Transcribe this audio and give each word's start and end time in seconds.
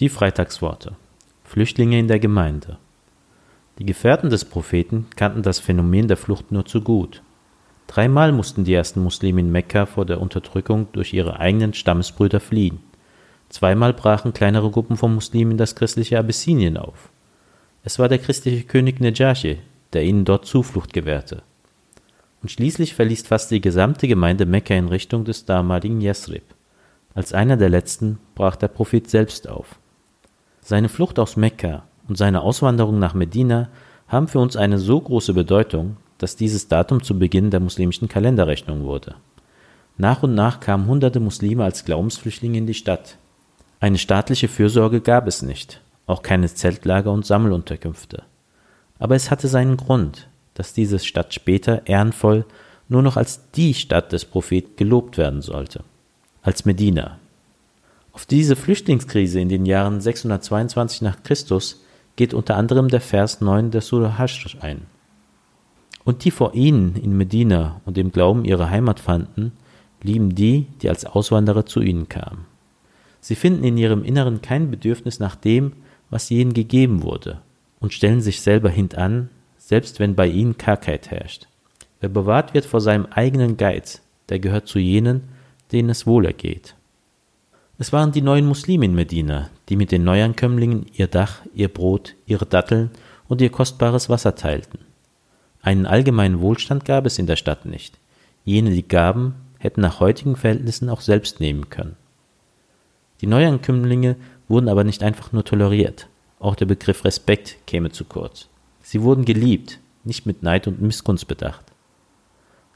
Die 0.00 0.08
Freitagsworte. 0.08 0.96
Flüchtlinge 1.44 1.98
in 1.98 2.08
der 2.08 2.18
Gemeinde. 2.18 2.78
Die 3.78 3.84
Gefährten 3.84 4.30
des 4.30 4.46
Propheten 4.46 5.06
kannten 5.16 5.42
das 5.42 5.58
Phänomen 5.58 6.08
der 6.08 6.16
Flucht 6.16 6.50
nur 6.50 6.64
zu 6.64 6.80
gut. 6.80 7.22
Dreimal 7.88 8.32
mussten 8.32 8.64
die 8.64 8.72
ersten 8.72 9.02
Muslime 9.02 9.42
in 9.42 9.52
Mekka 9.52 9.84
vor 9.84 10.06
der 10.06 10.22
Unterdrückung 10.22 10.88
durch 10.92 11.12
ihre 11.12 11.38
eigenen 11.40 11.74
Stammesbrüder 11.74 12.40
fliehen. 12.40 12.80
Zweimal 13.50 13.92
brachen 13.92 14.32
kleinere 14.32 14.70
Gruppen 14.70 14.96
von 14.96 15.14
Muslimen 15.14 15.58
das 15.58 15.74
christliche 15.74 16.18
Abyssinien 16.18 16.78
auf. 16.78 17.10
Es 17.84 17.98
war 17.98 18.08
der 18.08 18.18
christliche 18.18 18.64
König 18.64 18.98
Nejashi, 18.98 19.58
der 19.92 20.04
ihnen 20.04 20.24
dort 20.24 20.46
Zuflucht 20.46 20.94
gewährte. 20.94 21.42
Und 22.40 22.50
schließlich 22.50 22.94
verließ 22.94 23.26
fast 23.26 23.50
die 23.50 23.60
gesamte 23.60 24.08
Gemeinde 24.08 24.46
Mekka 24.46 24.74
in 24.74 24.88
Richtung 24.88 25.26
des 25.26 25.44
damaligen 25.44 26.00
Yasrib. 26.00 26.44
Als 27.14 27.34
einer 27.34 27.58
der 27.58 27.68
letzten 27.68 28.18
brach 28.34 28.56
der 28.56 28.68
Prophet 28.68 29.10
selbst 29.10 29.46
auf. 29.48 29.78
Seine 30.64 30.88
Flucht 30.88 31.18
aus 31.18 31.36
Mekka 31.36 31.82
und 32.08 32.16
seine 32.16 32.42
Auswanderung 32.42 32.98
nach 32.98 33.14
Medina 33.14 33.68
haben 34.06 34.28
für 34.28 34.38
uns 34.38 34.56
eine 34.56 34.78
so 34.78 35.00
große 35.00 35.34
Bedeutung, 35.34 35.96
dass 36.18 36.36
dieses 36.36 36.68
Datum 36.68 37.02
zu 37.02 37.18
Beginn 37.18 37.50
der 37.50 37.58
muslimischen 37.58 38.08
Kalenderrechnung 38.08 38.84
wurde. 38.84 39.16
Nach 39.98 40.22
und 40.22 40.34
nach 40.34 40.60
kamen 40.60 40.86
hunderte 40.86 41.18
Muslime 41.18 41.64
als 41.64 41.84
Glaubensflüchtlinge 41.84 42.58
in 42.58 42.66
die 42.66 42.74
Stadt. 42.74 43.18
Eine 43.80 43.98
staatliche 43.98 44.46
Fürsorge 44.46 45.00
gab 45.00 45.26
es 45.26 45.42
nicht, 45.42 45.80
auch 46.06 46.22
keine 46.22 46.46
Zeltlager 46.46 47.10
und 47.10 47.26
Sammelunterkünfte. 47.26 48.22
Aber 49.00 49.16
es 49.16 49.32
hatte 49.32 49.48
seinen 49.48 49.76
Grund, 49.76 50.28
dass 50.54 50.72
diese 50.72 51.00
Stadt 51.00 51.34
später 51.34 51.86
ehrenvoll 51.88 52.44
nur 52.88 53.02
noch 53.02 53.16
als 53.16 53.50
die 53.50 53.74
Stadt 53.74 54.12
des 54.12 54.24
Propheten 54.24 54.76
gelobt 54.76 55.18
werden 55.18 55.42
sollte, 55.42 55.82
als 56.42 56.64
Medina. 56.64 57.18
Auf 58.12 58.26
diese 58.26 58.56
Flüchtlingskrise 58.56 59.40
in 59.40 59.48
den 59.48 59.64
Jahren 59.64 60.00
622 60.00 61.02
nach 61.02 61.22
Christus 61.22 61.82
geht 62.16 62.34
unter 62.34 62.56
anderem 62.56 62.88
der 62.88 63.00
Vers 63.00 63.40
9 63.40 63.70
der 63.70 63.80
Surah 63.80 64.18
Hashr 64.18 64.62
ein. 64.62 64.82
Und 66.04 66.24
die 66.24 66.30
vor 66.30 66.54
ihnen 66.54 66.96
in 66.96 67.16
Medina 67.16 67.80
und 67.86 67.96
im 67.96 68.12
Glauben 68.12 68.44
ihre 68.44 68.68
Heimat 68.68 69.00
fanden, 69.00 69.52
lieben 70.02 70.34
die, 70.34 70.66
die 70.82 70.88
als 70.88 71.06
Auswanderer 71.06 71.64
zu 71.64 71.80
ihnen 71.80 72.08
kamen. 72.08 72.44
Sie 73.20 73.36
finden 73.36 73.64
in 73.64 73.78
ihrem 73.78 74.04
Inneren 74.04 74.42
kein 74.42 74.70
Bedürfnis 74.70 75.20
nach 75.20 75.36
dem, 75.36 75.72
was 76.10 76.30
ihnen 76.30 76.52
gegeben 76.52 77.02
wurde, 77.02 77.40
und 77.80 77.92
stellen 77.94 78.20
sich 78.20 78.40
selber 78.40 78.68
hintan, 78.68 79.30
selbst 79.56 80.00
wenn 80.00 80.16
bei 80.16 80.26
ihnen 80.26 80.58
Kargheit 80.58 81.10
herrscht. 81.10 81.46
Wer 82.00 82.08
bewahrt 82.08 82.52
wird 82.52 82.66
vor 82.66 82.80
seinem 82.80 83.06
eigenen 83.06 83.56
Geiz, 83.56 84.02
der 84.28 84.40
gehört 84.40 84.66
zu 84.66 84.80
jenen, 84.80 85.22
denen 85.70 85.88
es 85.88 86.06
wohlergeht. 86.06 86.74
Es 87.82 87.92
waren 87.92 88.12
die 88.12 88.22
neuen 88.22 88.46
Muslime 88.46 88.84
in 88.84 88.94
Medina, 88.94 89.50
die 89.68 89.74
mit 89.74 89.90
den 89.90 90.04
Neuankömmlingen 90.04 90.86
ihr 90.92 91.08
Dach, 91.08 91.40
ihr 91.52 91.66
Brot, 91.66 92.14
ihre 92.26 92.46
Datteln 92.46 92.90
und 93.26 93.40
ihr 93.40 93.50
kostbares 93.50 94.08
Wasser 94.08 94.36
teilten. 94.36 94.78
Einen 95.62 95.86
allgemeinen 95.86 96.38
Wohlstand 96.38 96.84
gab 96.84 97.06
es 97.06 97.18
in 97.18 97.26
der 97.26 97.34
Stadt 97.34 97.66
nicht. 97.66 97.98
Jene, 98.44 98.70
die 98.70 98.86
gaben, 98.86 99.34
hätten 99.58 99.80
nach 99.80 99.98
heutigen 99.98 100.36
Verhältnissen 100.36 100.88
auch 100.88 101.00
selbst 101.00 101.40
nehmen 101.40 101.70
können. 101.70 101.96
Die 103.20 103.26
Neuankömmlinge 103.26 104.14
wurden 104.46 104.68
aber 104.68 104.84
nicht 104.84 105.02
einfach 105.02 105.32
nur 105.32 105.44
toleriert. 105.44 106.06
Auch 106.38 106.54
der 106.54 106.66
Begriff 106.66 107.04
Respekt 107.04 107.56
käme 107.66 107.90
zu 107.90 108.04
kurz. 108.04 108.46
Sie 108.80 109.02
wurden 109.02 109.24
geliebt, 109.24 109.80
nicht 110.04 110.24
mit 110.24 110.44
Neid 110.44 110.68
und 110.68 110.80
Missgunst 110.80 111.26
bedacht. 111.26 111.64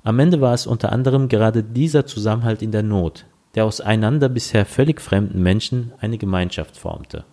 Am 0.03 0.19
Ende 0.19 0.41
war 0.41 0.55
es 0.55 0.67
unter 0.67 0.91
anderem 0.91 1.29
gerade 1.29 1.63
dieser 1.63 2.07
Zusammenhalt 2.07 2.61
in 2.61 2.73
der 2.73 2.83
Not, 2.83 3.25
der 3.57 3.65
aus 3.65 3.81
einander 3.81 4.29
bisher 4.29 4.67
völlig 4.67 5.01
fremden 5.01 5.43
Menschen 5.43 5.93
eine 5.99 6.19
Gemeinschaft 6.19 6.77
formte. 6.77 7.25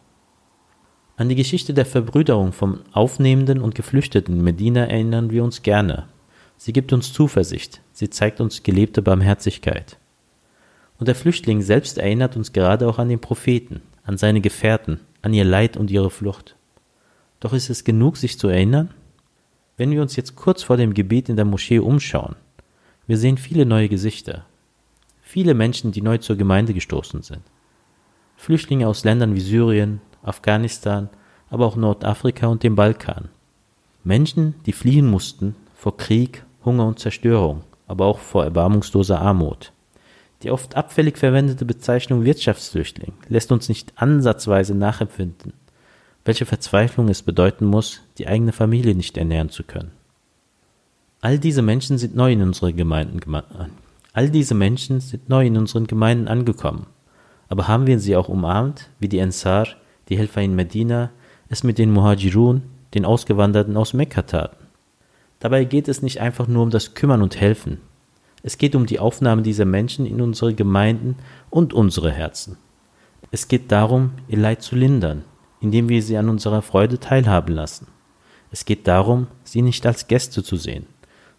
An 1.18 1.30
die 1.30 1.36
Geschichte 1.36 1.74
der 1.74 1.86
Verbrüderung 1.86 2.54
von 2.54 2.80
Aufnehmenden 2.94 3.60
und 3.60 3.76
Geflüchteten 3.76 4.38
in 4.38 4.44
Medina 4.44 4.86
erinnern 4.86 5.30
wir 5.30 5.44
uns 5.44 5.62
gerne. 5.62 6.08
Sie 6.58 6.73
gibt 6.73 6.94
uns 6.94 7.12
Zuversicht, 7.12 7.82
sie 7.92 8.10
zeigt 8.10 8.39
uns 8.39 8.64
gelebte 8.64 9.02
Barmherzigkeit. 9.02 9.98
Und 10.98 11.08
der 11.08 11.16
Flüchtling 11.16 11.62
selbst 11.62 11.98
erinnert 11.98 12.38
uns 12.38 12.54
gerade 12.54 12.88
auch 12.88 13.00
an 13.00 13.10
den 13.10 13.20
Propheten, 13.20 13.82
an 14.06 14.17
seine 14.17 14.39
Gefährten, 14.39 15.02
an 15.22 15.33
ihr 15.33 15.44
Leid 15.44 15.76
und 15.76 15.92
ihre 15.92 16.10
Flucht. 16.10 16.56
Doch 17.42 17.52
ist 17.52 17.70
es 17.70 17.83
genug, 17.83 18.16
sich 18.16 18.39
zu 18.39 18.48
erinnern? 18.48 18.94
Wenn 19.76 19.92
wir 19.92 20.02
uns 20.02 20.16
jetzt 20.16 20.36
kurz 20.36 20.64
vor 20.64 20.78
dem 20.78 20.94
Gebet 20.94 21.28
in 21.28 21.36
der 21.36 21.45
Moschee 21.45 21.80
umschauen, 21.80 22.36
wir 23.08 23.17
sehen 23.17 23.38
viele 23.38 23.66
neue 23.66 23.89
Gesichter, 23.89 24.45
viele 25.23 25.56
Menschen, 25.56 25.92
die 25.92 26.02
neu 26.02 26.20
zur 26.20 26.36
Gemeinde 26.36 26.76
gestoßen 26.76 27.23
sind. 27.23 27.42
Flüchtlinge 28.36 28.88
aus 28.88 29.04
Ländern 29.04 29.36
wie 29.36 29.42
Syrien, 29.42 30.02
Afghanistan, 30.22 31.10
aber 31.50 31.66
auch 31.66 31.76
Nordafrika 31.76 32.48
und 32.48 32.61
dem 32.61 32.76
Balkan. 32.76 33.30
Menschen, 34.04 34.56
die 34.66 34.73
fliehen 34.73 35.10
mussten 35.10 35.56
vor 35.76 35.98
Krieg, 35.98 36.44
Hunger 36.66 36.86
und 36.86 37.00
Zerstörung, 37.00 37.64
aber 37.88 38.06
auch 38.06 38.20
vor 38.20 38.44
erbarmungsloser 38.44 39.20
Armut. 39.20 39.72
Die 40.44 40.52
oft 40.52 40.76
abfällig 40.76 41.17
verwendete 41.17 41.64
Bezeichnung 41.64 42.26
Wirtschaftsflüchtling 42.26 43.14
lässt 43.30 43.52
uns 43.52 43.70
nicht 43.70 43.94
ansatzweise 43.95 44.76
nachempfinden, 44.76 45.54
welche 46.26 46.45
Verzweiflung 46.45 47.08
es 47.08 47.22
bedeuten 47.22 47.66
muss, 47.66 48.02
die 48.17 48.28
eigene 48.28 48.52
Familie 48.52 48.94
nicht 48.94 49.17
ernähren 49.17 49.50
zu 49.50 49.64
können. 49.64 49.92
All 51.22 51.39
diese 51.39 51.62
Menschen 51.62 51.98
sind 51.98 52.16
neu 52.16 52.33
in 52.33 52.42
unsere 52.42 52.73
Gemeinden 52.73 53.22
all 54.14 54.30
diese 54.30 54.54
Menschen 54.54 55.00
sind 55.00 55.30
neu 55.30 55.46
in 55.46 55.58
unseren 55.58 55.88
Gemeinden 55.88 56.28
angekommen. 56.28 56.88
Aber 57.50 57.68
haben 57.68 57.88
wir 57.88 58.00
sie 58.00 58.16
auch 58.16 58.30
umarmt, 58.30 58.90
wie 59.00 59.10
die 59.10 59.22
Ansar, 59.22 59.68
die 60.10 60.18
Helfer 60.18 60.42
in 60.42 60.56
Medina, 60.56 61.12
es 61.50 61.64
mit 61.64 61.78
den 61.78 61.92
Muhajirun, 61.92 62.64
den 62.94 63.06
Ausgewanderten 63.06 63.76
aus 63.76 63.94
Mekka 63.94 64.22
taten? 64.22 64.66
Dabei 65.40 65.66
geht 65.66 65.88
es 65.88 66.02
nicht 66.02 66.22
einfach 66.22 66.48
nur 66.48 66.64
um 66.64 66.70
das 66.70 66.94
Kümmern 66.94 67.22
und 67.22 67.40
Helfen, 67.40 67.80
es 68.46 68.58
geht 68.58 68.76
um 68.76 68.86
die 68.86 69.00
Aufnahme 69.00 69.42
dieser 69.42 69.64
Menschen 69.64 70.06
in 70.06 70.20
unsere 70.20 70.54
Gemeinden 70.54 71.16
und 71.50 71.74
unsere 71.74 72.12
Herzen. 72.12 72.58
Es 73.32 73.48
geht 73.48 73.72
darum, 73.72 74.12
ihr 74.28 74.38
Leid 74.38 74.62
zu 74.62 74.76
lindern, 74.76 75.24
indem 75.62 75.88
wir 75.88 76.04
sie 76.04 76.18
an 76.18 76.28
unserer 76.28 76.62
Freude 76.62 77.00
teilhaben 77.00 77.56
lassen. 77.56 77.88
Es 78.52 78.66
geht 78.66 78.86
darum, 78.86 79.28
sie 79.45 79.62
nicht 79.62 79.86
als 79.86 80.08
Gäste 80.08 80.44
zu 80.44 80.58
sehen, 80.58 80.88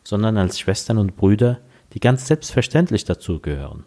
sondern 0.02 0.38
als 0.38 0.58
Schwestern 0.58 0.96
und 0.96 1.14
Brüder, 1.14 1.60
die 1.94 2.00
ganz 2.00 2.26
selbstverständlich 2.26 3.04
dazugehören. 3.04 3.84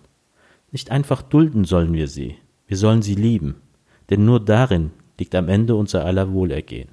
Nicht 0.71 0.91
einfach 0.91 1.21
dulden 1.21 1.65
sollen 1.65 1.93
wir 1.93 2.07
sie, 2.07 2.37
wir 2.65 2.77
sollen 2.77 3.01
sie 3.01 3.15
lieben, 3.15 3.61
denn 4.09 4.25
nur 4.25 4.43
darin 4.43 4.91
liegt 5.19 5.35
am 5.35 5.49
Ende 5.49 5.75
unser 5.75 6.05
aller 6.05 6.31
Wohlergehen. 6.31 6.89